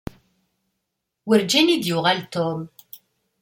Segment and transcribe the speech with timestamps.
[1.27, 2.59] Werǧin i d-yuɣal Tom.